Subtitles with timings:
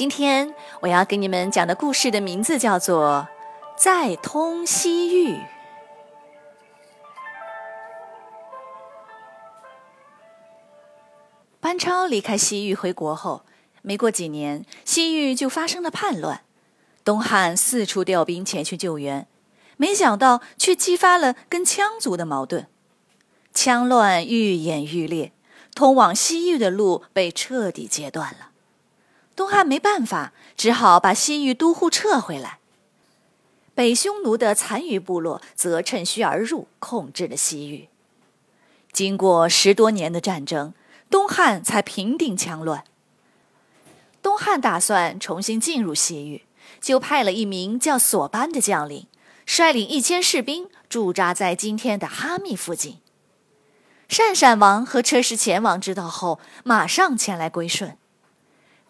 [0.00, 3.28] 今天我要给你们讲的故事的名字叫做
[3.76, 5.34] 《再通西域》。
[11.60, 13.44] 班超离开西域回国后，
[13.82, 16.44] 没过几年，西域就发生了叛乱。
[17.04, 19.28] 东汉四处调兵前去救援，
[19.76, 22.66] 没想到却激发了跟羌族的矛盾，
[23.54, 25.32] 羌乱愈演愈烈，
[25.74, 28.49] 通往西域的路被彻底截断了。
[29.40, 32.58] 东汉没办法，只好把西域都护撤回来。
[33.74, 37.88] 北匈奴的残余部落则趁虚而入，控制了西域。
[38.92, 40.74] 经过十多年的战争，
[41.08, 42.84] 东汉才平定羌乱。
[44.20, 46.44] 东汉打算重新进入西域，
[46.78, 49.06] 就派了一名叫索班的将领，
[49.46, 52.98] 率领一千士兵驻扎在今天的哈密附近。
[54.06, 57.96] 鄯善王和车师前王知道后，马上前来归顺。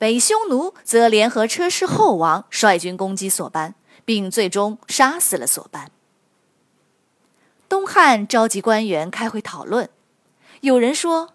[0.01, 3.75] 北匈奴则联合车师后王率军攻击索班，
[4.07, 5.91] 并最终杀死了索班。
[7.69, 9.91] 东汉召集官员开会讨论，
[10.63, 11.35] 有人说：“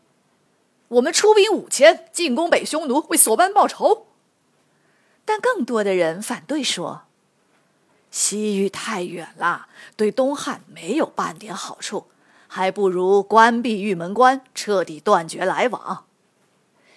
[0.97, 4.07] 我们出兵五千进攻北匈奴，为索班报仇。”
[5.25, 7.03] 但更多的人反对说
[8.09, 12.07] ：“西域太远了，对东汉没有半点好处，
[12.47, 16.05] 还不如关闭玉门关，彻底断绝来往。”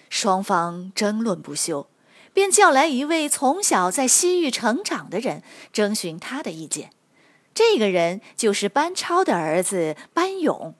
[0.09, 1.87] 双方争论不休，
[2.33, 6.91] 便叫来一位从小在西域成长的人，征询他的意见。
[7.53, 10.75] 这个人就是班超的儿子班勇。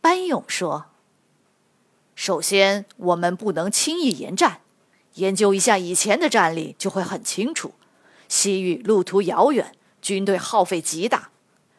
[0.00, 0.86] 班勇说
[2.16, 4.60] ：“首先，我们不能轻易言战。
[5.14, 7.74] 研究一下以前的战例，就会很清楚。
[8.28, 11.30] 西域路途遥远，军队耗费极大。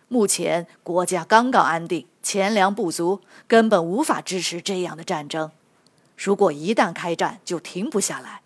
[0.07, 5.51] 目前国家刚刚安定，钱粮不足，根本无法支持这样的战争。”
[6.15, 8.41] 如果一旦开战就停不下来，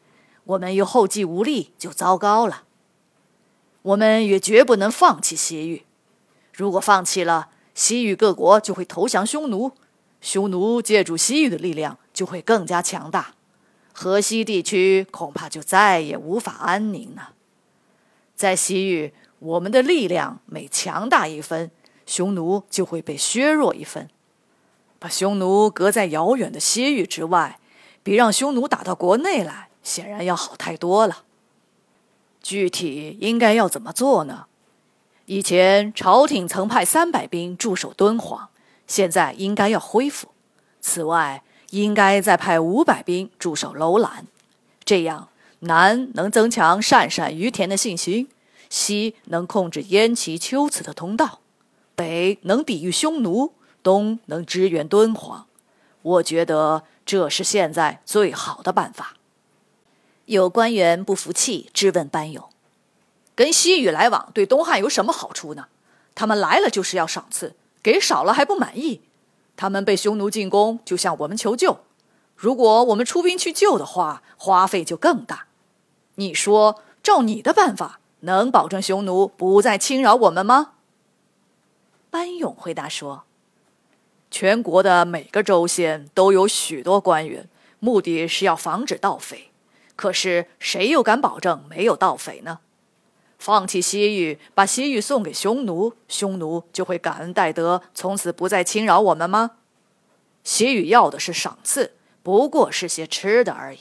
[0.45, 2.63] 我们又后继无力，就糟糕了。
[3.81, 5.83] 我们也绝不能放弃西域。
[6.53, 9.71] 如果放弃了，西域各国就会投降匈奴，
[10.19, 13.35] 匈奴借助西域的力量就会更加强大，
[13.93, 17.33] 河西地区恐怕就再也无法安宁了。
[18.35, 21.69] 在西域，我们的力量每强大一分，
[22.05, 24.09] 匈奴就会被削弱一分。
[24.99, 27.59] 把匈奴隔在遥远的西域之外，
[28.03, 31.23] 比让匈奴打到国内来显然要好太多了。
[32.41, 34.45] 具体应该要怎么做呢？
[35.25, 38.49] 以前朝廷曾派三百兵驻守敦煌，
[38.87, 40.29] 现在应该要恢复。
[40.79, 44.25] 此外，应该再派五百兵驻守楼兰，
[44.85, 45.27] 这样
[45.59, 48.29] 南能增强鄯善、于田的信心，
[48.69, 51.41] 西能控制燕齐、龟兹的通道，
[51.93, 53.51] 北能抵御匈奴。
[53.87, 55.47] 东能支援敦煌，
[56.01, 59.13] 我觉得这是现在最好的办法。
[60.25, 62.49] 有官员不服气，质问班勇
[63.33, 65.67] ：“跟西域来往对东汉有什么好处呢？
[66.15, 68.99] 他们来了就是要赏赐，给少了还不满意。
[69.55, 71.77] 他们被匈奴进攻，就向我们求救。
[72.35, 75.45] 如果我们出兵去救的话，花费就更大。
[76.15, 80.73] 你说，照你的办法，能保证匈奴不再侵扰我们吗？”
[82.11, 83.23] 班勇回答说。
[84.39, 87.49] 全国的每个州县都有许多官员，
[87.79, 89.49] 目的是要防止盗匪。
[89.95, 92.59] 可是谁又敢保证没有盗匪呢？
[93.39, 99.53] 放弃西域，把西域送给匈奴，匈奴就会感恩戴德，从此不再侵扰我们吗？
[100.43, 103.79] 西域要的是赏赐，不过是些吃的而已。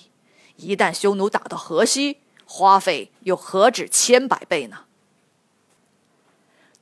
[0.57, 4.85] 一旦匈奴打到河西，花费又何止千百倍呢？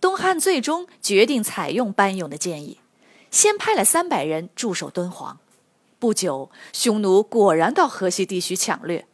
[0.00, 2.78] 东汉最终决定采用班勇的建议。
[3.34, 5.40] 先派了三百人驻守敦煌，
[5.98, 9.08] 不久，匈奴果然到河西地区抢掠，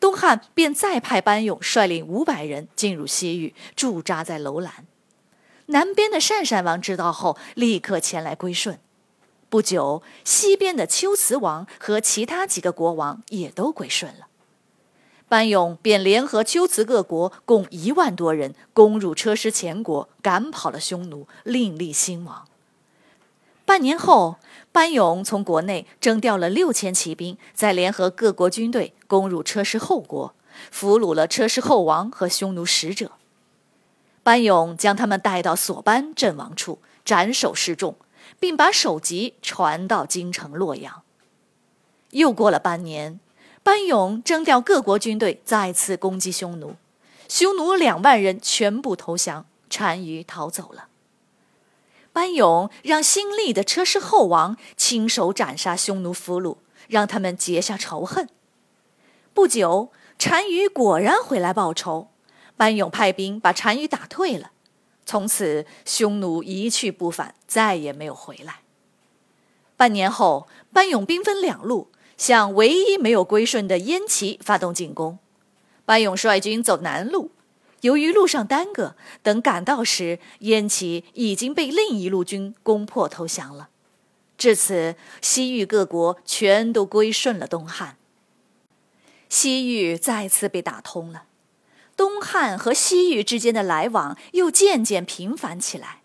[0.00, 4.88] 东汉便再派班勇率领五百人进入西域，驻扎在楼兰。
[5.66, 8.80] 南边的鄯善王知道后，立刻前来归顺。
[9.48, 14.26] 不久，西边的龟兹王和其他几个国王也都归顺了。
[15.28, 22.48] 班勇便联合龟兹各国共一万多人，攻入车师前国，赶跑了匈奴，另立新王。
[23.70, 24.34] 半年后，
[24.72, 30.34] 班勇从国内征调了六千骑兵，再联合各国军队攻入车师后国，
[30.72, 33.12] 俘虏了车师后王和匈奴使者。
[34.24, 37.94] 班勇将他们带到索班阵亡处斩首示众，
[38.40, 41.02] 并把首级传到京城洛阳。
[42.10, 43.20] 又过了半年，
[43.62, 46.74] 班勇征调各国军队再次攻击匈奴，
[47.28, 50.88] 匈奴两万人全部投降，单于逃走了。
[52.12, 56.56] 班勇让新立的车师后王亲手斩杀匈奴俘虏，
[56.88, 58.28] 让他们结下仇恨。
[59.32, 62.08] 不久，单于果然回来报仇，
[62.56, 64.52] 班勇派兵把单于打退了。
[65.06, 68.60] 从此，匈奴一去不返，再也没有回来。
[69.76, 71.88] 半年后，班勇兵分两路。
[72.16, 75.18] 向唯一没有归顺的燕齐发动进攻，
[75.86, 77.30] 班勇率军走南路，
[77.80, 83.70] 由于路上耽搁，等赶到时，燕齐已经被另一路军攻破投降了。
[84.36, 87.96] 至此，西域各国全都归顺了东汉，
[89.28, 91.24] 西域再次被打通了，
[91.96, 96.00] 东汉和西域之间的来往又渐渐频繁起来。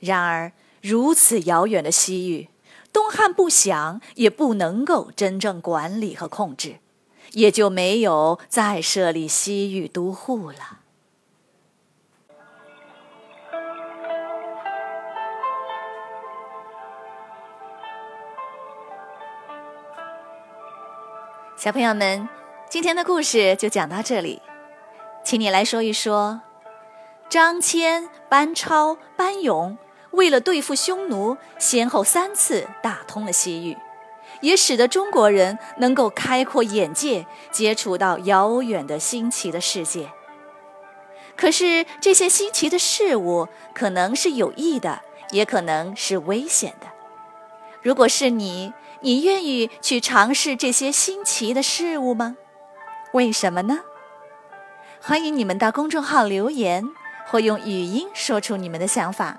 [0.00, 0.52] 然而，
[0.82, 2.48] 如此遥远的西域。
[2.92, 6.76] 东汉不想，也不能够真正管理和控制，
[7.32, 10.82] 也就没有再设立西域都护了。
[21.56, 22.28] 小朋友们，
[22.68, 24.42] 今天的故事就讲到这里，
[25.22, 26.42] 请你来说一说
[27.30, 29.78] 张骞、班超、班勇。
[30.10, 33.76] 为了对付匈奴，先后三次打通了西域，
[34.40, 40.10] 也使得中国人能够开阔眼界，接触到遥远的新奇的世界。
[41.36, 46.86] 可是这些新奇的事物可能是有益的，也可能是危险的。
[47.84, 52.38] 如果是你，你愿意去尝试这些新奇的事物吗？
[53.12, 53.80] 为什么呢？
[55.02, 56.82] 欢迎你们到公众号留言，
[57.26, 59.38] 或用语音说出你们的想法。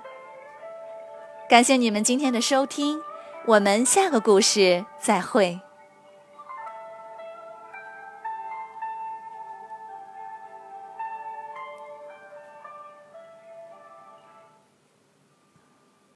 [1.48, 3.00] 感谢你们今天的收听，
[3.46, 5.65] 我们下个故事再会。